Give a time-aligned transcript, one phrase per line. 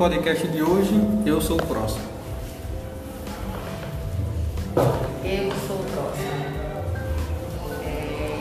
[0.00, 2.06] podcast de hoje, eu sou o próximo.
[5.22, 6.30] Eu sou o próximo.
[7.84, 8.40] É...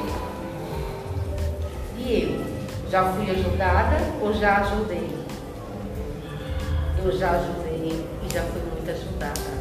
[1.98, 2.90] E eu?
[2.90, 5.10] Já fui ajudada ou já ajudei?
[7.04, 9.52] Eu já ajudei e já fui muito ajudada.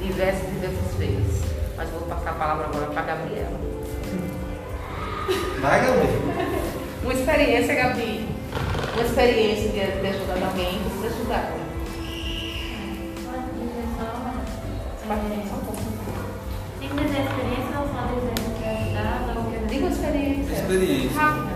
[0.00, 1.42] Diversas e diversas vezes.
[1.76, 3.60] Mas vou passar a palavra agora para a Gabriela.
[5.60, 6.08] Vai, Gabi.
[7.04, 8.29] Uma experiência, Gabi.
[9.00, 11.52] Uma experiência de, de ajudar alguém você ajudar.
[16.78, 20.52] Tem que dizer experiência ou só dizer que ajudada ou que Diga uma experiência.
[20.52, 21.49] Experiência.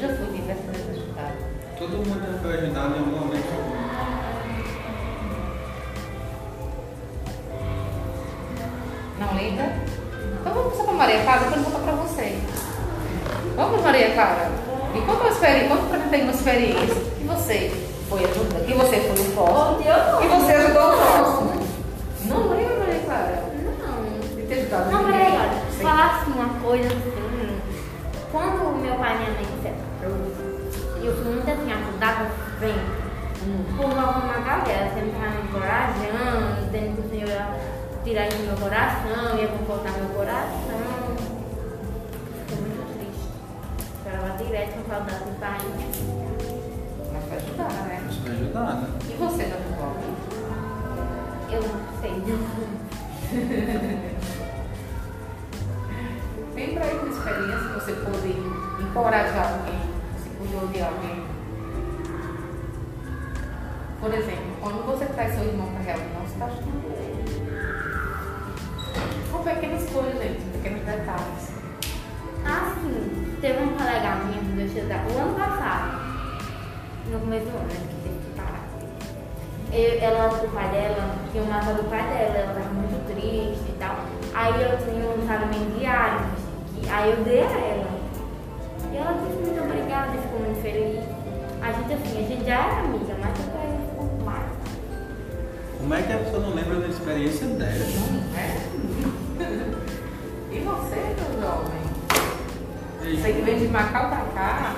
[0.00, 1.34] Já fui diversas vezes ajudada.
[1.78, 3.80] Todo mundo já foi ajudado em algum momento.
[9.18, 9.76] Não lembra?
[10.40, 12.38] Então vamos passar para Maria Clara, depois eu vou para você.
[13.56, 14.50] Vamos, Maria Clara?
[14.94, 17.70] Me conta uma experiência, conta para mim uma experiência que você
[18.08, 19.78] foi ajudar, que você foi o próximo,
[20.20, 21.60] que você ajudou o próximo.
[22.24, 23.44] Não lembra, Maria Clara?
[23.86, 24.36] Não.
[24.36, 25.60] De ter ajudado Não, peraí, olha.
[25.70, 25.82] Sim.
[25.82, 27.60] Falasse uma coisa assim.
[28.32, 29.59] Quando meu pai e minha mãe
[31.16, 31.70] fui muito assim,
[32.58, 33.00] sempre.
[33.42, 33.64] Hum.
[33.76, 37.46] Por uma galera, sempre estava me encorajando, dizendo que o Senhor ia
[38.04, 41.16] tirar isso do meu coração, ia confortar meu coração.
[42.46, 43.28] Fiquei muito triste.
[44.04, 45.58] Chorava direto com saudade do pai.
[47.12, 47.96] Mas foi ajudar, né?
[48.10, 48.86] Isso vai ajudar, né?
[49.08, 50.14] E você, já ajudou alguém?
[51.50, 52.14] Eu não sei.
[56.54, 58.34] Lembra aí uma experiência que você pôde
[58.82, 59.80] encorajar alguém,
[60.82, 61.24] alguém.
[64.00, 67.20] Por exemplo, quando você traz seu irmão para a reunião, está ajudando ele.
[69.30, 71.52] São pequenas coisas, gente, pequenos detalhes.
[72.44, 76.00] Assim, teve um colega minha que deixou da o ano passado,
[77.10, 78.64] no começo do ano, né, que teve que parar.
[79.72, 83.76] Eu, ela, o pai dela, tinha matado o pai dela, ela tava muito triste e
[83.78, 83.96] tal.
[84.32, 86.20] Aí eu tinha um salamento diário,
[86.90, 87.99] aí eu dei a ela.
[88.92, 91.04] E ela disse muito obrigada, ficou muito feliz.
[91.62, 94.50] A gente assim, a gente já era amiga, mas depois ficou mais.
[95.78, 97.72] Como é que a pessoa não lembra da experiência dela?
[97.72, 98.70] Não é?
[100.52, 101.80] E você, meu jovem?
[103.16, 104.74] Você que veio de Macau pra cá,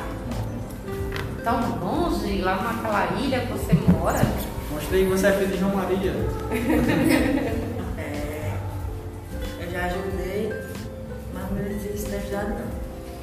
[1.43, 4.21] tão longe, lá naquela ilha que você mora.
[4.71, 6.13] Mostrei que você é filho de João Maria.
[7.99, 10.53] É, eu já ajudei,
[11.33, 12.72] mas não existe ajudado não.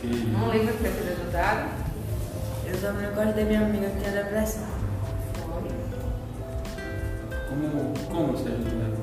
[0.02, 0.08] Que...
[0.08, 1.70] Não lembra que você foi ajudado?
[2.66, 4.80] Eu também não gostei da minha amiga que tinha depressão.
[7.50, 8.98] Como, como você ajudou ela?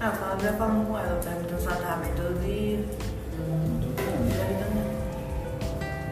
[0.00, 2.78] Ah, eu falava falando com ela, perguntando se ela estava bem todo dia.
[3.38, 4.12] Muito bom.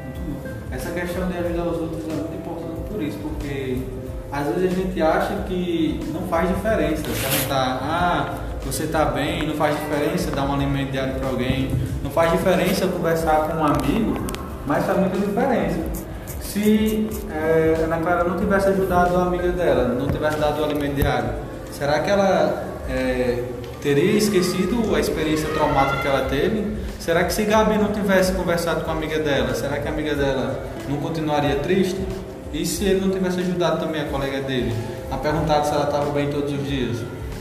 [0.05, 0.75] Muito.
[0.75, 3.83] Essa questão de ajudar os outros é muito importante por isso, porque
[4.33, 7.03] às vezes a gente acha que não faz diferença.
[7.03, 11.71] Perguntar, ah, você está bem, não faz diferença dar um alimento diário para alguém,
[12.03, 14.27] não faz diferença conversar com um amigo,
[14.67, 15.79] mas faz muita diferença.
[16.41, 20.95] Se a Ana Clara não tivesse ajudado a amiga dela, não tivesse dado o alimento
[20.95, 21.31] diário,
[21.71, 23.45] será que ela eh,
[23.81, 26.77] teria esquecido a experiência traumática que ela teve?
[26.99, 30.15] Será que se Gabi não tivesse conversado com a amiga dela, será que a amiga
[30.15, 32.01] dela não continuaria triste?
[32.53, 34.75] E se ele não tivesse ajudado também a colega dele,
[35.11, 36.99] a perguntar se ela estava bem todos os dias?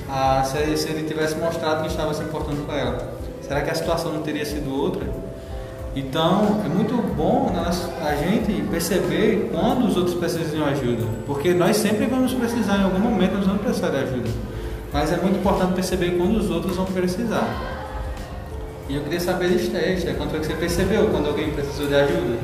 [0.08, 3.19] A, se, se ele tivesse mostrado que estava se importando com ela,
[3.50, 5.08] será que a situação não teria sido outra?
[5.96, 11.52] Então, é muito bom nós, a gente perceber quando os outros precisam de ajuda, porque
[11.52, 14.30] nós sempre vamos precisar, em algum momento nós vamos precisar de ajuda.
[14.94, 17.48] Mas é muito importante perceber quando os outros vão precisar.
[18.88, 21.96] E eu queria saber de Esté, quando foi que você percebeu quando alguém precisou de
[21.96, 22.38] ajuda?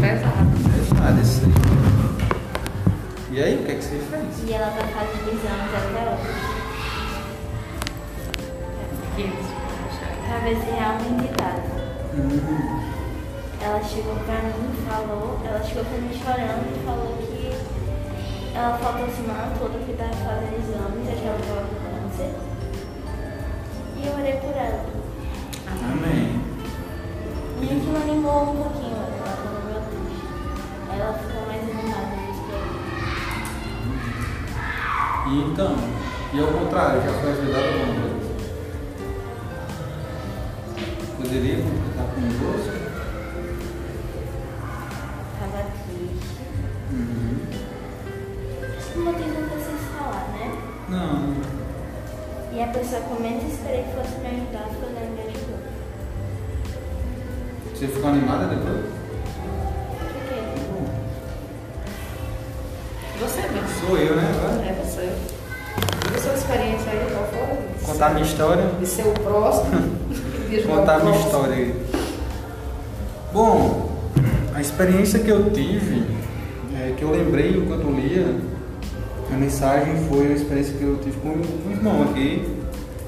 [0.00, 0.34] Pesado.
[0.70, 1.63] pesado isso aí.
[4.46, 6.54] E ela tá fazendo exames até hoje.
[10.26, 11.52] Pra ver se realmente dá.
[12.14, 12.94] Uhum.
[13.60, 17.50] ela chegou pra mim e falou, ela chegou pra mim chorando e falou que
[18.54, 22.32] ela faltou a semana toda que tava fazendo exames, achava que ela com câncer.
[23.96, 24.84] E eu orei por ela.
[25.90, 26.40] Amém.
[27.60, 28.83] E aquilo animou um pouquinho,
[35.34, 35.74] E então,
[36.32, 38.22] e ao contrário, já foi ajudado alguma vez?
[41.16, 42.70] Poderia completar convosco?
[45.40, 46.38] tava triste.
[46.92, 47.34] Uhum.
[49.04, 50.46] Não tem como vocês falar, né?
[50.88, 51.34] Não.
[52.52, 55.58] E a pessoa eu menos esperei que fosse me ajudar foi ela me ajudou.
[57.74, 58.86] Você ficou animada depois?
[59.98, 60.38] Por quê?
[63.18, 63.68] Você mesmo.
[63.80, 64.43] Sou eu, né?
[67.94, 68.64] Contar minha história.
[68.80, 69.70] De ser o próximo.
[70.66, 71.26] contar minha próximo.
[71.26, 71.74] história aí.
[73.32, 73.88] Bom,
[74.52, 76.04] a experiência que eu tive,
[76.74, 78.34] é, que eu lembrei enquanto lia
[79.32, 82.44] a mensagem, foi a experiência que eu tive com um irmão aqui,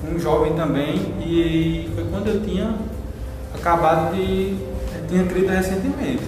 [0.09, 2.77] um jovem também, e foi quando eu tinha
[3.53, 4.57] acabado de.
[4.95, 6.23] Eu tinha crido recentemente.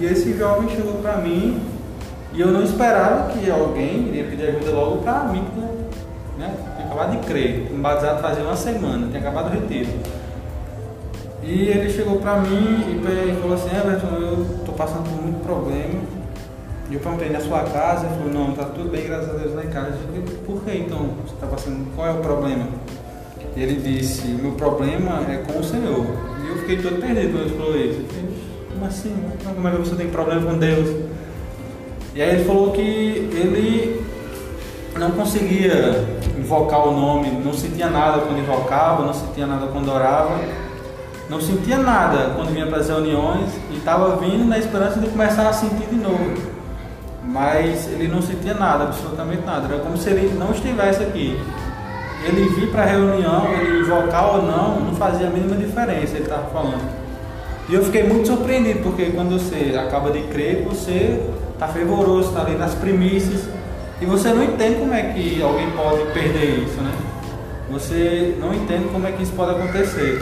[0.00, 1.60] E esse jovem chegou para mim
[2.32, 5.44] e eu não esperava que alguém iria pedir ajuda logo para mim,
[6.38, 6.54] né,
[6.98, 7.68] acabado de crer.
[7.74, 9.88] Batizado fazia uma semana, tinha acabado o retiro.
[11.42, 16.00] E ele chegou pra mim e falou assim, Everton, eu tô passando por muito problema.
[16.90, 19.54] E eu perguntei na sua casa, ele falou, não, tá tudo bem, graças a Deus
[19.54, 19.88] lá em casa.
[19.88, 21.94] Eu falei, por que então você tá passando?
[21.94, 22.66] Qual é o problema?
[23.56, 26.06] E ele disse, o meu problema é com o Senhor.
[26.44, 28.00] E eu fiquei todo perdido quando ele falou isso.
[28.00, 28.28] Eu falei,
[28.72, 29.14] como assim?
[29.44, 31.08] Como é que você tem problema com Deus?
[32.14, 34.02] E aí ele falou que ele
[34.98, 36.04] não conseguia
[36.38, 40.38] invocar o nome, não sentia nada quando invocava, não sentia nada quando orava,
[41.28, 45.48] não sentia nada quando vinha para as reuniões e estava vindo na esperança de começar
[45.48, 46.58] a sentir de novo.
[47.24, 49.66] Mas ele não sentia nada, absolutamente nada.
[49.72, 51.38] Era como se ele não estivesse aqui.
[52.24, 56.24] Ele vir para a reunião, ele invocar ou não, não fazia a mínima diferença, ele
[56.24, 56.88] estava falando.
[57.68, 61.20] E eu fiquei muito surpreendido, porque quando você acaba de crer, você
[61.52, 63.46] está fervoroso, está ali nas primícias,
[64.00, 66.92] e você não entende como é que alguém pode perder isso, né?
[67.70, 70.20] Você não entende como é que isso pode acontecer.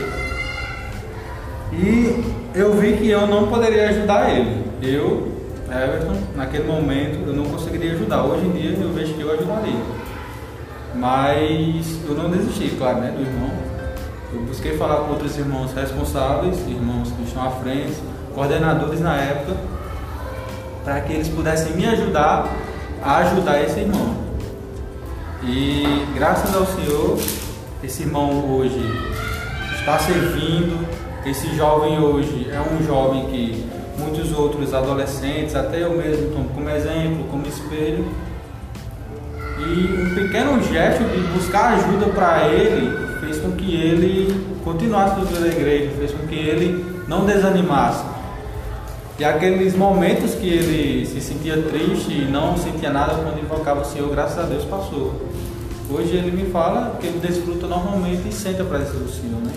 [1.72, 2.24] E
[2.54, 4.64] eu vi que eu não poderia ajudar ele.
[4.82, 5.28] Eu,
[5.70, 8.24] Everton, naquele momento, eu não conseguiria ajudar.
[8.24, 9.80] Hoje em dia eu vejo que eu ajudaria.
[10.94, 13.50] Mas eu não desisti, claro, né, do irmão.
[14.32, 17.94] Eu busquei falar com outros irmãos responsáveis, irmãos que estão à frente,
[18.34, 19.54] coordenadores na época,
[20.82, 22.50] para que eles pudessem me ajudar
[23.02, 24.16] a ajudar esse irmão.
[25.42, 27.18] E graças ao Senhor,
[27.82, 28.80] esse irmão hoje
[29.78, 30.86] está servindo.
[31.24, 33.64] Esse jovem hoje é um jovem que
[33.98, 38.06] muitos outros adolescentes, até eu mesmo tomo como exemplo, como espelho.
[39.58, 45.40] E um pequeno gesto de buscar ajuda para ele fez com que ele continuasse dentro
[45.40, 48.04] da igreja, fez com que ele não desanimasse.
[49.18, 53.84] E aqueles momentos que ele se sentia triste e não sentia nada quando invocava o
[53.84, 55.14] Senhor, graças a Deus passou.
[55.88, 59.52] Hoje ele me fala que ele desfruta normalmente e sente a presença do Senhor, né?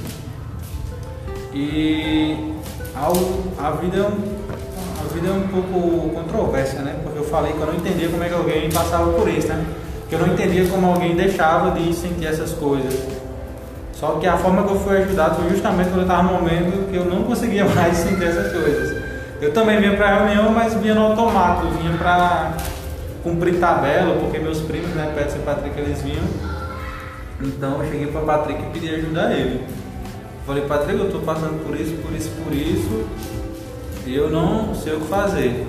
[1.54, 2.54] E
[2.96, 6.98] a, vida é a vida é um pouco controversa, né?
[7.04, 9.66] Porque eu falei que eu não entendia como é que alguém passava por isso, né?
[10.08, 12.98] Que eu não entendia como alguém deixava de sentir essas coisas.
[13.92, 16.90] Só que a forma que eu fui ajudado foi justamente quando eu estava no momento
[16.90, 18.99] que eu não conseguia mais sentir essas coisas.
[19.42, 22.58] Eu também vinha para reunião, mas vinha no automático, vinha para
[23.24, 26.24] cumprir tabela, porque meus primos, né, Pedro e Patrick, eles vinham.
[27.42, 29.64] Então eu cheguei para Patrick e pedi ajuda a ele.
[30.46, 33.08] Falei, Patrick, eu estou passando por isso, por isso, por isso,
[34.06, 35.66] e eu não sei o que fazer.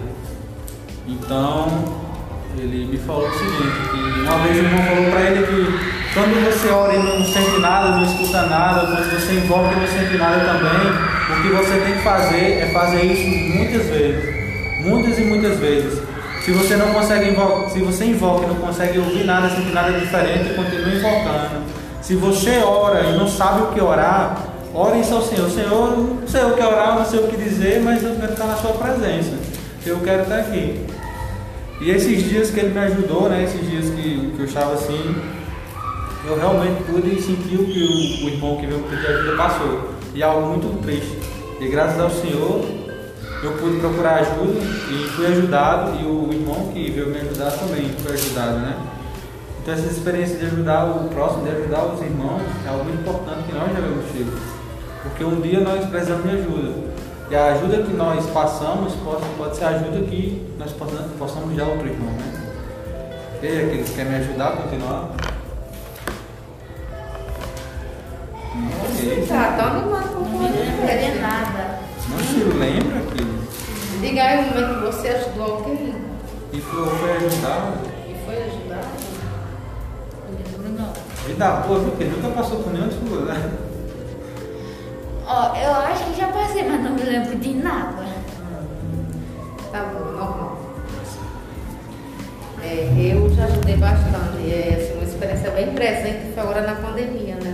[1.07, 1.69] Então
[2.59, 6.45] ele me falou o seguinte, que uma vez o irmão falou para ele que quando
[6.45, 10.17] você ora e não sente nada, não escuta nada, quando você invoca e não sente
[10.17, 14.40] nada também, o que você tem que fazer é fazer isso muitas vezes.
[14.80, 16.00] Muitas e muitas vezes.
[16.44, 19.92] Se você não consegue invocar, se você invoca e não consegue ouvir nada, sentir nada
[19.92, 21.62] diferente, continue invocando.
[22.00, 25.50] Se você ora e não sabe o que orar, ore isso ao Senhor.
[25.50, 28.46] Senhor, não sei o que orar, não sei o que dizer, mas eu quero estar
[28.46, 29.38] na sua presença.
[29.84, 30.87] Eu quero estar aqui.
[31.80, 33.44] E esses dias que ele me ajudou, né?
[33.44, 35.14] Esses dias que, que eu estava assim,
[36.26, 40.00] eu realmente pude sentir o que o, o irmão que veio pedir ajuda passou.
[40.14, 41.19] E é algo muito triste.
[41.61, 42.64] E graças ao Senhor,
[43.43, 44.59] eu pude procurar ajuda
[44.90, 45.99] e fui ajudado.
[46.00, 48.76] E o irmão que veio me ajudar também foi ajudado, né?
[49.62, 53.43] Então essa experiência de ajudar o próximo, de ajudar os irmãos, é algo muito importante
[53.47, 54.26] que nós devemos ter.
[55.02, 56.90] Porque um dia nós precisamos de ajuda.
[57.31, 61.64] E a ajuda que nós passamos pode, pode ser a ajuda que nós possamos, dar
[61.64, 62.50] ao outro irmão, né?
[63.43, 65.29] E aqueles que querem me ajudar a continuar?
[69.28, 70.49] Tá, tá animado com Não
[70.87, 71.78] queria nada.
[72.09, 73.40] Não se lembra aquilo.
[74.00, 75.95] Diga aí o momento que você ajudou alguém
[76.52, 77.75] E foi, foi ajudar.
[78.09, 78.88] e foi ajudar.
[80.26, 80.92] Não lembro não.
[81.26, 81.90] Vida boa, viu?
[81.90, 83.50] Porque nunca passou por nenhuma dificuldade.
[85.26, 88.04] Ó, eu acho que já passei, mas não me lembro de nada.
[89.71, 90.59] Tá bom, normal.
[92.64, 94.50] É, eu já ajudei bastante.
[94.52, 97.50] É assim, uma experiência bem presente foi agora na pandemia, né?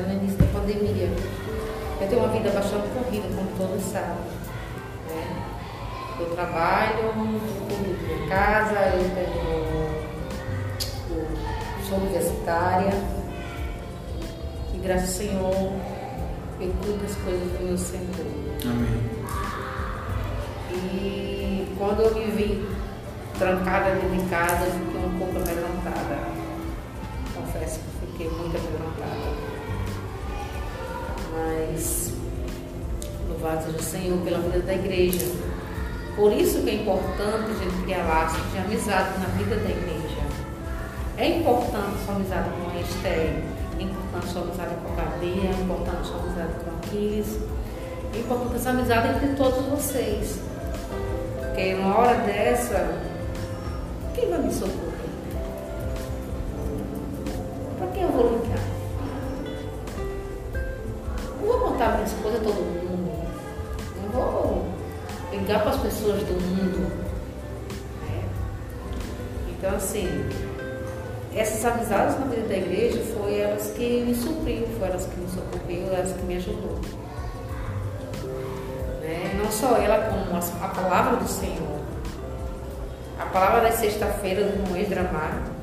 [2.06, 4.14] Eu tenho uma vida bastante corrida, como todos sabem.
[5.08, 5.42] Né?
[6.20, 7.12] Eu trabalho,
[7.68, 9.48] de minha casa, eu tenho,
[11.10, 11.26] eu
[11.88, 12.92] sou universitária.
[14.72, 15.72] E graças ao Senhor,
[16.60, 18.04] eu cuido das coisas do meu Senhor.
[18.62, 19.02] Amém.
[20.70, 22.68] E quando eu me vi
[23.36, 26.18] trancada dentro de casa, eu fiquei um pouco amedrontada.
[27.34, 29.55] Confesso que eu fiquei muito amedrontada.
[31.36, 32.12] Mas
[33.28, 35.26] louvado seja o Senhor pela vida da igreja.
[36.16, 40.16] Por isso que é importante a gente criar laços de amizade na vida da igreja.
[41.18, 43.42] É importante sua amizade com a Esther,
[43.78, 47.38] é importante sua amizade com a Gabi, é importante sua amizade com a Aquiles,
[48.14, 50.38] é importante essa amizade entre todos vocês.
[51.38, 52.98] Porque uma hora dessa,
[54.14, 55.10] quem vai me socorrer?
[57.78, 58.75] Para quem eu vou ligar?
[61.76, 63.12] Contar minhas coisas a todo mundo.
[64.02, 64.66] Não vou
[65.30, 66.90] ligar para as pessoas do mundo.
[68.00, 68.24] né?
[69.50, 70.08] Então, assim,
[71.34, 75.28] essas amizades na vida da igreja foi elas que me supriu, foi elas que me
[75.28, 76.80] socorreu, elas que me ajudou.
[79.02, 79.38] Né?
[79.38, 81.76] Não só ela, como a, palavra do Senhor.
[83.20, 85.55] A palavra da sexta-feira do irmão Esdramar.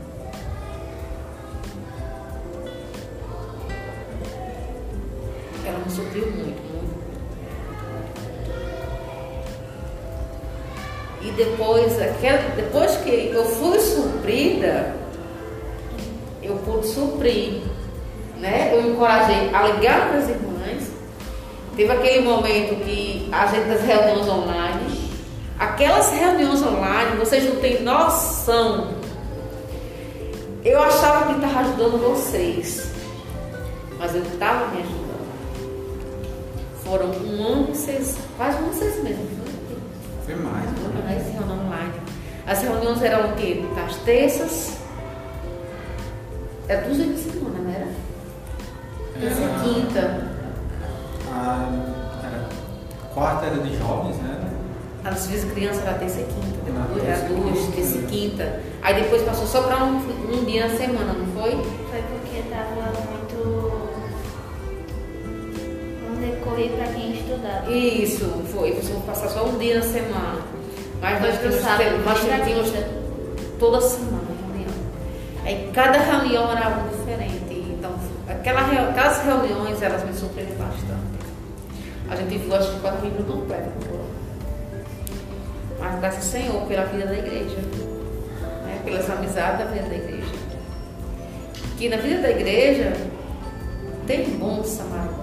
[11.36, 14.96] Depois, aquela, depois que eu fui suprida,
[16.42, 17.62] eu pude suprir,
[18.40, 18.72] né?
[18.74, 20.92] Eu encorajei a ligar para as irmãs.
[21.76, 25.10] Teve aquele momento que a gente das reuniões online,
[25.58, 28.94] aquelas reuniões online, vocês não têm noção.
[30.64, 32.92] Eu achava que estava ajudando vocês,
[33.98, 35.04] mas eu estava me ajudando.
[36.84, 39.43] Foram um ano e seis, quase um ano e seis meses.
[40.26, 40.36] Foi?
[40.36, 41.16] Foi mais, né?
[41.18, 41.94] As reuniões online.
[42.46, 43.64] As reuniões eram o quê?
[43.86, 44.78] Às terças.
[46.68, 47.88] É duas vezes por semana, não era?
[49.20, 50.34] Terça Era- e quinta.
[51.32, 51.70] A,
[52.24, 52.50] era,
[53.14, 54.40] quarta era de jovens, né?
[55.06, 56.60] As vezes criança era terça e quinta.
[56.66, 58.60] Depois era duas, terça e quinta.
[58.82, 61.52] Aí depois passou só para um, um dia na semana, não foi?
[61.52, 63.94] Foi porque tava muito.
[66.04, 67.03] Vamos dizer, corrido pra quem
[67.70, 68.72] Isso, foi.
[68.74, 70.42] Você vai passar só um dia na semana.
[71.02, 72.74] Mas nós pro tínhamos, nós tínhamos
[73.60, 74.74] toda semana reunião.
[75.46, 77.76] Aí cada reunião era algo diferente.
[77.78, 77.92] Então,
[78.28, 81.14] aquela, aquelas reuniões, elas me surpreendem bastante.
[82.10, 83.74] A gente viu, acho que quatro livros completos.
[85.80, 87.58] Mas graças ao Senhor pela vida da igreja.
[88.66, 88.82] Né?
[88.86, 90.34] Pelas amizades da vida da igreja.
[91.78, 92.94] Que na vida da igreja
[94.08, 95.23] tem bons samaritanos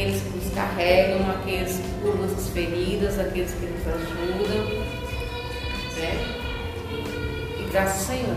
[0.00, 4.64] aqueles que nos carregam, aqueles que curam nossas feridas, aqueles que nos ajudam,
[5.98, 6.12] né?
[7.58, 8.36] E graças ao Senhor.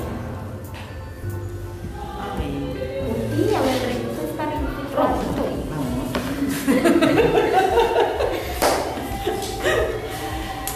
[2.20, 2.75] Amém.
[2.75, 5.43] E eu lembrei que vocês ficaram muito Pronto.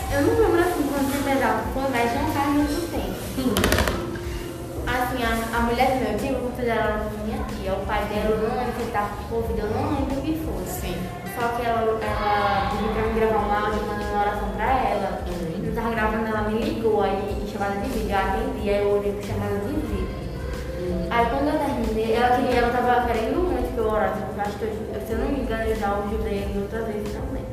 [0.10, 3.18] Eu não lembro assim quando você pesava com mas não faz muito tempo.
[4.88, 7.74] Assim, a, a mulher do meu tio, eu considero ela minha tia.
[7.74, 8.67] O pai dela,
[8.98, 10.66] eu tava com Covid, eu não lembro o que foi.
[10.66, 10.96] Sim.
[11.36, 15.22] Só que ela, ela pediu pra mim gravar um áudio mandando uma oração pra ela.
[15.28, 15.66] Uhum.
[15.66, 18.10] Eu tava gravando, ela me ligou aí em chamada de vídeo.
[18.10, 20.18] Eu atendi, aí eu olhei com chamada de vídeo.
[21.12, 24.42] Aí quando eu terminei, ela, queria, ela tava querendo muito que eu orasse, porque eu
[24.42, 27.46] acho que eu, se eu não me engano, eu já ajudei ele outra vez também.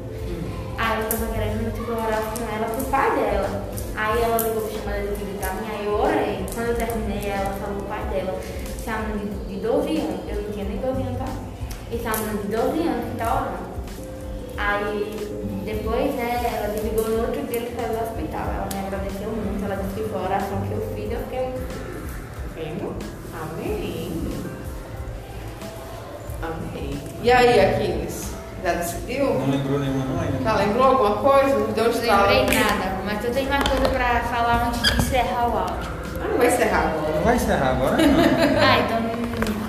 [0.78, 3.64] Aí ela tava querendo muito que eu orasse com ela pro pai dela.
[3.96, 6.46] Aí ela ligou pra chamada de vídeo pra mim, aí eu orei.
[6.54, 8.40] Quando eu terminei, ela falou pro pai dela,
[8.86, 11.24] a menina de, de 12 anos, eu tinha nem 12 anos, tá?
[11.90, 13.74] E se a menina de 12 anos que tá orando.
[14.56, 18.46] Aí depois, né, ela desligou no outro dia, ele saiu do hospital.
[18.54, 21.54] Ela me agradeceu muito, ela disse que foi a oração que eu fiz, eu fiquei
[22.54, 22.94] Vendo?
[23.34, 24.12] Amém.
[26.42, 26.98] Amém.
[27.22, 28.32] E aí, Aquiles?
[28.62, 29.34] Já decidiu?
[29.34, 30.38] Não lembrou nenhuma não ainda.
[30.42, 31.58] Já lembrou alguma coisa?
[31.58, 32.28] Não deu Não estalo?
[32.30, 35.90] lembrei nada, mas eu tenho uma coisa pra falar antes de encerrar o áudio.
[36.22, 37.12] Ah, não vai encerrar agora.
[37.14, 38.20] Não vai encerrar agora não.
[38.62, 39.13] Ah, então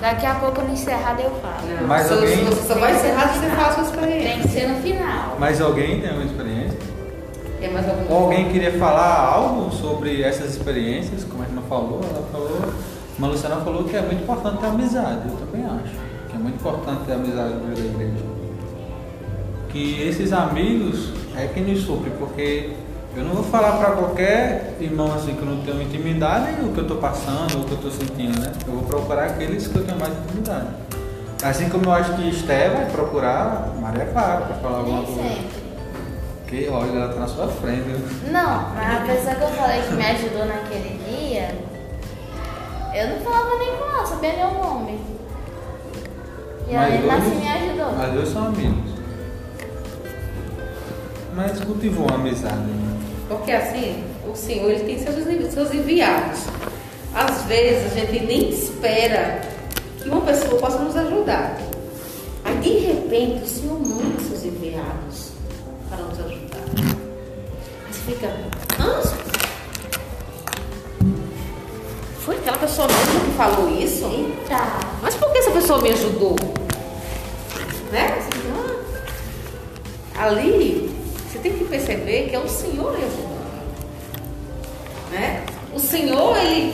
[0.00, 1.80] daqui a pouco no encerrado eu falo.
[1.80, 4.30] Não, Mas alguém- Você só vai encerrar se você fala a sua experiência.
[4.32, 5.36] Tem que ser no final.
[5.38, 6.78] Mas alguém tem alguma experiência?
[7.60, 12.00] Tem mais alguma Ou alguém queria falar algo sobre essas experiências, como a irmã falou,
[12.02, 12.60] ela falou,
[13.22, 15.94] a Luciana falou que é muito importante ter amizade, eu também acho.
[16.30, 18.24] Que é muito importante ter amizade no meio da igreja.
[19.70, 22.72] Que esses amigos é quem nos supre, porque
[23.16, 26.78] eu não vou falar para qualquer irmão assim que eu não tenho intimidade o que
[26.78, 28.52] eu estou passando, o que eu estou sentindo, né?
[28.66, 30.66] Eu vou procurar aqueles que eu tenho mais intimidade.
[31.42, 35.28] Assim como eu acho que Esté vai procurar Maria Clara para falar alguma Nem coisa.
[35.28, 35.66] sempre.
[36.46, 37.82] Que olha, ela tá na sua frente.
[37.82, 37.98] viu?
[38.32, 41.54] Não, mas a pessoa que eu falei que me ajudou naquele dia,
[42.94, 45.00] eu não falava nem com ela, sabia nem o nome.
[46.68, 47.92] E ela Mas ainda dois- assim me ajudou.
[47.96, 48.90] Mas dois são amigos.
[51.34, 52.54] Mas cultivou uma amizade.
[52.56, 52.85] né?
[53.28, 56.40] Porque assim, o Senhor ele tem seus, seus enviados.
[57.14, 59.40] Às vezes a gente nem espera
[60.00, 61.56] que uma pessoa possa nos ajudar.
[62.44, 65.30] Aí de repente o Senhor manda seus enviados
[65.88, 66.96] para nos ajudar.
[67.90, 68.28] Você fica,
[68.80, 69.02] hã?
[72.20, 74.34] Foi aquela pessoa mesmo que falou isso?
[74.48, 74.80] Tá.
[75.02, 76.36] Mas por que essa pessoa me ajudou?
[77.92, 78.18] Né?
[78.20, 78.48] Fica,
[80.16, 80.95] "Ah." Ali,
[81.36, 83.36] você tem que perceber que é o Senhor lhe ajudando.
[85.10, 85.44] Né?
[85.74, 86.72] O Senhor, ele,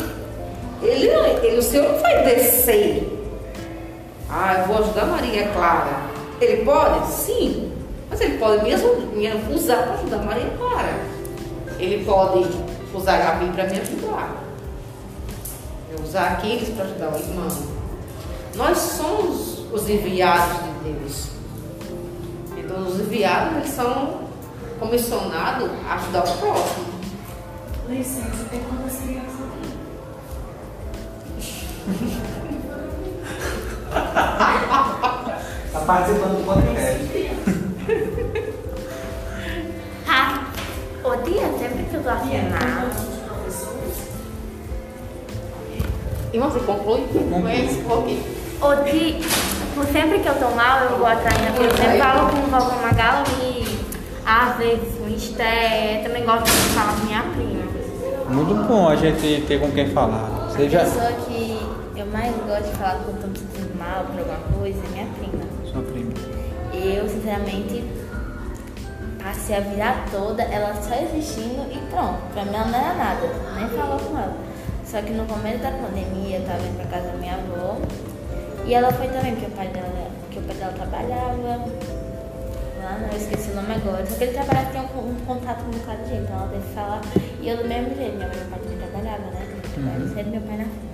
[0.80, 3.08] ele, ele, o Senhor não vai descer.
[4.30, 6.02] Ah, eu vou ajudar Maria Clara.
[6.40, 7.12] Ele pode?
[7.12, 7.72] Sim.
[8.08, 10.94] Mas ele pode me, aju- me usar para ajudar Maria Clara.
[11.78, 12.48] Ele pode
[12.94, 14.36] usar a Gabi para me ajudar.
[15.90, 17.48] Eu usar aqueles para ajudar o irmão.
[18.54, 21.26] Nós somos os enviados de Deus.
[22.56, 24.21] Então, os enviados, eles são
[24.82, 26.86] comissionados a ajudar o próximo.
[27.88, 29.70] Licença, tem quantas crianças aqui?
[35.72, 37.00] Tá participando do podcast.
[40.08, 40.44] Ah,
[41.04, 43.12] o dia sempre que eu tô afinada.
[46.32, 47.06] Irmão, você conclui?
[47.30, 47.82] Conhece?
[47.82, 48.04] Por
[48.84, 49.20] quê?
[49.92, 52.76] Sempre que eu tô mal, eu vou atrás da Eu sempre falo com o vovó
[52.80, 53.51] Magala e
[54.24, 56.02] às vezes com Esté.
[56.04, 57.62] Também gosto de falar com minha prima.
[58.28, 60.46] Muito bom a gente ter com quem falar.
[60.46, 61.58] A Seja pessoa que
[61.96, 64.88] eu mais gosto de falar quando eu tô me sentindo mal por alguma coisa é
[64.90, 65.44] minha prima.
[65.70, 66.12] sua prima.
[66.72, 67.84] Eu, sinceramente,
[69.22, 72.18] passei a vida toda ela só existindo e pronto.
[72.32, 74.36] Pra mim ela não era nada, nem falava com ela.
[74.84, 77.76] Só que no começo da pandemia eu tava indo pra casa da minha avó
[78.66, 81.64] e ela foi também, porque o pai dela, porque o pai dela trabalhava
[82.82, 84.04] lá, não, eu esqueci o nome agora.
[84.06, 86.48] Só que ele trabalhava tinha um, um contato com um bocado de gente, então ela
[86.48, 87.00] teve que falar.
[87.40, 89.40] E eu do mesmo jeito, minha mãe e meu pai também trabalhava, né?
[89.50, 90.14] Ele trabalhava Uhum.
[90.14, 90.92] cedo, meu pai na frente.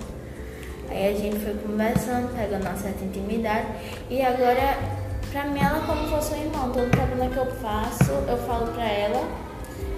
[0.89, 3.67] Aí a gente foi conversando, pegando uma certa intimidade.
[4.09, 4.77] E agora,
[5.31, 6.71] pra mim, ela é como se fosse um irmão.
[6.71, 9.21] Todo problema que eu faço, eu falo pra ela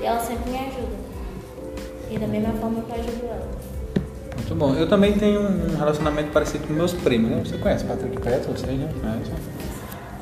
[0.02, 0.96] e ela sempre me ajuda.
[2.10, 3.48] E da mesma forma eu ajudo ela.
[4.36, 4.74] Muito bom.
[4.76, 7.42] Eu também tenho um relacionamento parecido com meus primos, né?
[7.46, 9.32] Você conhece Patrick Petro, você já conhece.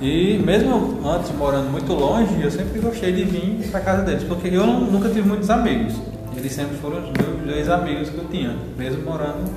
[0.01, 4.47] E mesmo antes morando muito longe, eu sempre gostei de vir para casa deles, porque
[4.47, 5.93] eu nunca tive muitos amigos.
[6.35, 9.51] Eles sempre foram os meus dois amigos que eu tinha, mesmo morando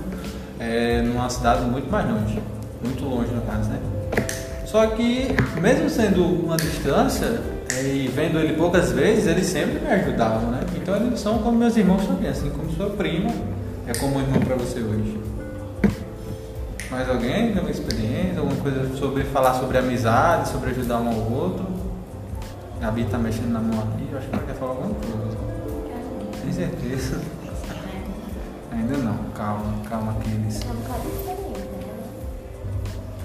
[0.58, 2.40] é, numa cidade muito mais longe,
[2.84, 3.78] muito longe no caso, né?
[4.66, 5.28] Só que,
[5.60, 7.40] mesmo sendo uma distância
[7.78, 10.60] é, e vendo ele poucas vezes, eles sempre me ajudavam, né?
[10.76, 13.30] Então eles são como meus irmãos também, assim como sua prima
[13.86, 15.18] é como irmão para você hoje.
[16.92, 21.32] Mais alguém tem uma experiência, alguma coisa sobre falar sobre amizade, sobre ajudar um ao
[21.32, 21.66] outro?
[22.78, 25.38] Gabi tá mexendo na mão aqui, eu acho que ela quer falar alguma coisa.
[26.42, 27.18] Tem certeza?
[28.70, 30.12] Ainda não, calma, calma.
[30.12, 30.50] É um né?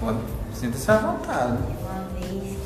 [0.00, 0.18] Pode,
[0.54, 1.58] sinta-se à vontade.
[1.82, 2.56] Uma vez,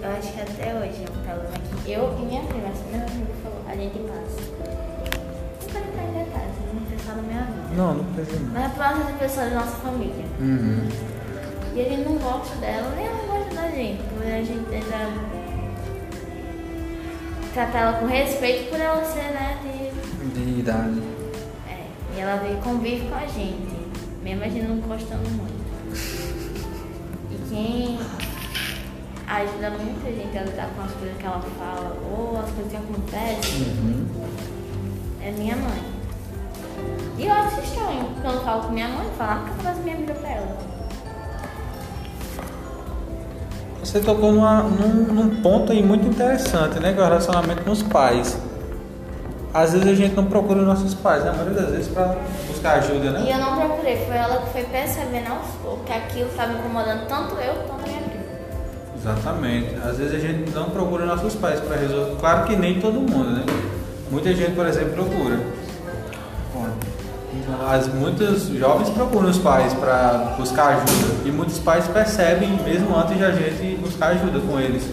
[0.00, 3.04] eu acho que até hoje é um problema que eu e minha prima, assim, meu
[3.04, 4.61] amigo falou, a gente passa.
[7.02, 7.74] Pensar na minha vida.
[7.76, 8.52] Não, não precisa não.
[8.52, 10.24] Mas passa de pessoas da nossa família.
[10.40, 10.88] Uhum.
[11.74, 14.02] E ele não gosta dela, nem ela gosta da gente.
[14.02, 15.42] Por a gente ainda
[17.52, 19.92] tratar ela com respeito por ela ser, né, de...
[20.32, 21.02] De idade.
[21.68, 21.86] É,
[22.16, 23.76] e ela veio convive com a gente,
[24.22, 25.62] mesmo a gente não gostando muito.
[27.30, 27.98] E quem
[29.26, 32.76] ajuda muita gente a lidar com as coisas que ela fala ou as coisas que
[32.76, 34.06] acontecem Uhum.
[35.22, 35.91] é minha mãe.
[37.22, 39.96] E eu acho estranho quando eu falo com minha mãe, falar porque eu faço minha
[39.96, 40.56] vida pra ela.
[43.82, 46.92] Você tocou numa- num, num ponto aí muito interessante, né?
[46.92, 48.38] Que é o relacionamento com os pais.
[49.54, 51.30] Às vezes a gente não procura os nossos pais, né?
[51.30, 52.16] A maioria das vezes pra
[52.48, 53.30] buscar ajuda, E né?
[53.32, 57.34] eu não procurei, foi ela que foi percebendo aos poucos que aquilo estava incomodando tanto
[57.34, 58.22] eu quanto minha prima.
[58.98, 59.74] Exatamente.
[59.84, 62.16] Às vezes a gente não procura nossos pais para resolver.
[62.18, 63.44] Claro que nem todo mundo, né?
[64.10, 65.38] Muita gente, por exemplo, procura.
[67.70, 71.22] As, muitos jovens procuram os pais para buscar ajuda.
[71.24, 74.88] E muitos pais percebem mesmo antes de a gente buscar ajuda com eles.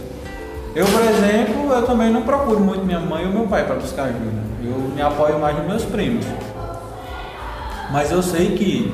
[0.76, 4.04] Eu, por exemplo, eu também não procuro muito minha mãe ou meu pai para buscar
[4.04, 4.42] ajuda.
[4.64, 6.26] Eu me apoio mais nos meus primos.
[7.92, 8.94] Mas eu sei que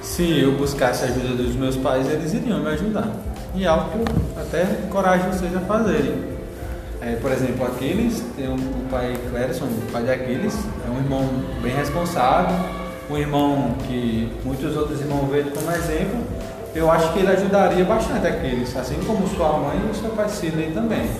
[0.00, 3.08] se eu buscasse a ajuda dos meus pais, eles iriam me ajudar.
[3.54, 6.32] E é algo que eu até encorajo vocês a fazerem.
[7.02, 10.98] É, por exemplo, Aquiles, tem um, o pai Clérison, o pai de Aquiles, é um
[10.98, 11.28] irmão
[11.60, 12.56] bem responsável,
[13.12, 16.24] um irmão que muitos outros irmãos veem como exemplo.
[16.74, 20.72] Eu acho que ele ajudaria bastante Aquiles, assim como sua mãe e seu pai Sidney
[20.72, 21.10] também.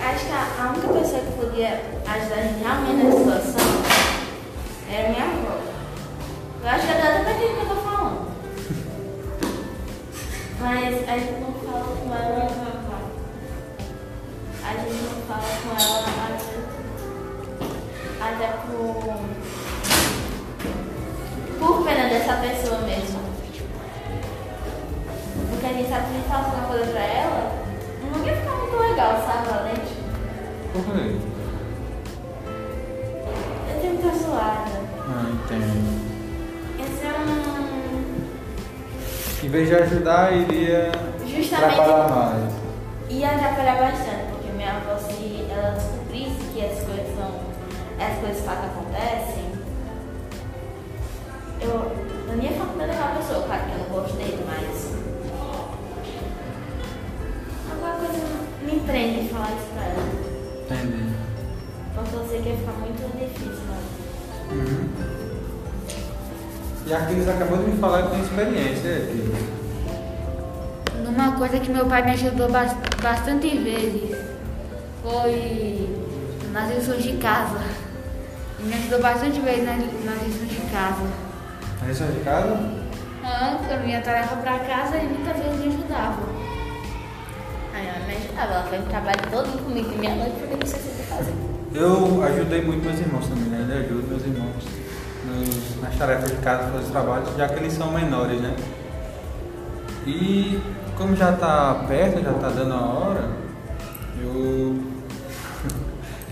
[0.00, 3.82] Acho que a, única pessoa que podia ajudar a gente realmente nessa situação
[4.88, 5.58] era minha avó.
[6.62, 8.28] Eu acho que ela até vai entender o que eu tô falando.
[10.60, 12.74] Mas a gente não fala com ela.
[14.62, 16.54] A gente não fala com ela até,
[18.20, 19.43] até por,
[22.40, 23.20] dessa pessoa mesmo.
[25.50, 27.52] Porque a gente sabe que a gente fala alguma coisa pra ela,
[28.12, 29.94] não ia ficar muito legal, sabe, Valente?
[30.72, 31.16] Por quê?
[33.70, 34.80] Eu tenho muita zoada.
[35.08, 36.04] Ah, entendo.
[36.80, 37.54] Esse é um.
[39.44, 40.90] Em vez de ajudar, iria
[41.26, 42.52] Justamente- atrapalhar mais.
[43.10, 47.44] ia atrapalhar bastante, porque minha avó, se ela descobrisse que as coisas são.
[48.00, 49.44] as coisas fato acontecem,
[51.60, 51.92] eu,
[52.42, 54.94] ia ficar com medo daquela pessoa, claro que eu não gosto dele, mas.
[57.70, 58.26] Alguma coisa
[58.62, 60.04] me prende em falar isso pra ela.
[60.64, 61.14] Entendi.
[61.94, 63.84] Porque eu sei que ia ficar muito difícil, mas.
[64.52, 64.88] Uhum.
[66.86, 69.54] E Aquiles acabou de me falar que tem experiência, é, Aquiles.
[71.04, 74.16] Numa coisa que meu pai me ajudou bas- bastante vezes
[75.02, 75.88] foi
[76.52, 77.60] nas lições de casa.
[78.58, 81.23] Ele me ajudou bastante vezes nas, nas lições de casa.
[81.84, 82.58] A lição de casa?
[83.22, 86.22] Ah, eu vinha tarefa pra casa, ele muitas vezes me ajudava.
[87.74, 90.58] Aí ela me ajudava, ela fez o trabalho todo comigo e minha noite porque eu
[90.58, 91.34] não sei o que fazer.
[91.74, 93.58] Eu ajudei muito meus irmãos também, né?
[93.60, 94.64] Ainda ajudo meus irmãos
[95.26, 98.54] nos- nas tarefas de casa, nos trabalhos, já que eles são menores, né?
[100.06, 100.60] E
[100.96, 103.30] como já tá perto, já tá dando a hora,
[104.22, 104.78] eu.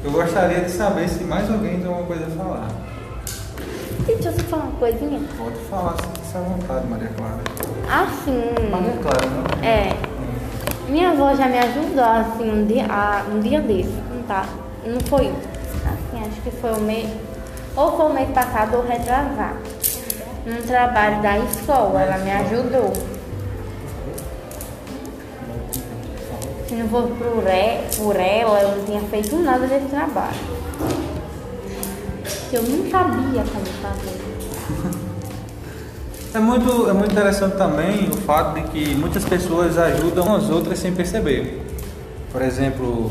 [0.05, 2.69] Eu gostaria de saber se mais alguém tem alguma coisa a falar.
[4.07, 5.21] Deixa eu só falar uma coisinha.
[5.39, 7.39] Pode falar se à vontade, Maria Clara.
[7.89, 8.71] Assim.
[8.71, 9.69] Maria Clara, não?
[9.69, 9.93] É.
[10.89, 14.45] Minha avó já me ajudou assim um dia, ah, um dia desse, não tá?
[14.85, 17.09] Não foi assim, acho que foi o mês.
[17.77, 19.59] Ou foi o mês passado ou retrasado.
[20.45, 22.93] Num trabalho da escola, ela me ajudou.
[26.69, 30.62] Se não fosse por, e- por ela, eu não tinha feito nada desse trabalho.
[32.53, 34.33] Eu não sabia como fazer.
[36.35, 40.79] É muito, é muito interessante também o fato de que muitas pessoas ajudam as outras
[40.79, 41.63] sem perceber.
[42.31, 43.11] Por exemplo,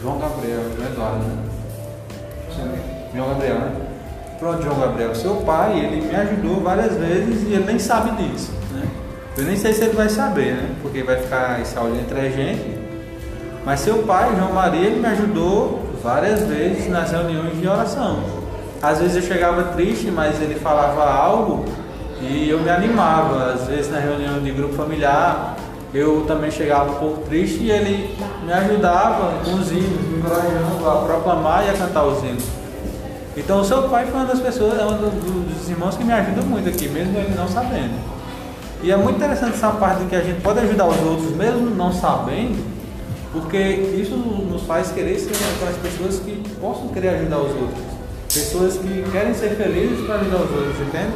[0.00, 1.44] João Gabriel, João Eduardo, né?
[3.14, 3.72] João Gabriel, né?
[4.38, 8.52] Pronto, João Gabriel, seu pai, ele me ajudou várias vezes e ele nem sabe disso,
[8.72, 8.86] né?
[9.36, 10.74] Eu nem sei se ele vai saber, né?
[10.80, 12.78] Porque vai ficar esse áudio entre a gente.
[13.66, 18.47] Mas seu pai, João Maria, ele me ajudou várias vezes nas reuniões de oração.
[18.80, 21.64] Às vezes eu chegava triste, mas ele falava algo
[22.20, 23.52] e eu me animava.
[23.52, 25.56] Às vezes na reunião de grupo familiar,
[25.92, 28.14] eu também chegava um pouco triste e ele
[28.44, 32.44] me ajudava com os hinos, me encorajando a proclamar e a cantar os hinos.
[33.36, 36.42] Então o seu pai foi uma das pessoas, é um dos irmãos que me ajuda
[36.42, 37.94] muito aqui, mesmo ele não sabendo.
[38.82, 41.70] E é muito interessante essa parte de que a gente pode ajudar os outros, mesmo
[41.70, 42.64] não sabendo,
[43.32, 47.87] porque isso nos faz querer ser aquelas pessoas que possam querer ajudar os outros.
[48.32, 51.12] Pessoas que querem ser felizes para ajudar os outros, entende?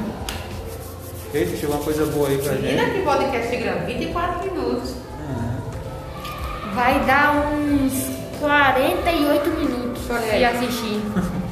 [1.34, 2.94] Eita, chegou uma coisa boa aí pra Menina, gente.
[2.94, 4.90] que podcast grava 24 minutos.
[4.90, 6.74] Uhum.
[6.74, 7.92] Vai dar uns
[8.40, 10.44] 48 minutos de aí.
[10.44, 11.00] assistir.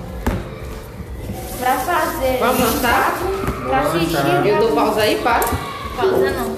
[1.60, 2.38] Pra fazer.
[2.38, 3.18] Vamos lançar?
[3.68, 4.46] Pra assistir.
[4.46, 5.44] Eu dou pausa aí, para.
[5.94, 6.56] Pausa não.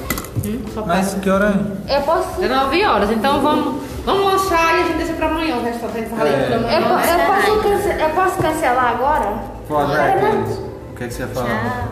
[0.86, 1.52] Mas que hora
[1.88, 1.96] é?
[1.96, 2.40] Eu posso.
[2.42, 5.96] É 9 horas, então vamos, vamos lançar e a gente deixa pra amanhã o restante.
[5.96, 6.46] A gente fala É.
[6.46, 6.80] pra Eu, amanhã.
[6.80, 7.22] né?
[7.22, 9.32] eu posso cance- eu posso cancelar agora?
[9.68, 10.58] Pode, vai, Cris.
[10.58, 11.48] O que, é que você ia falar?
[11.48, 11.88] Tchau.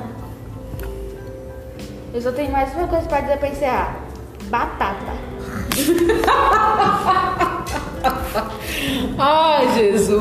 [2.12, 3.94] Eu só tenho mais uma coisa pra dizer pra encerrar.
[4.44, 5.12] Batata.
[9.18, 10.19] Ai, Jesus.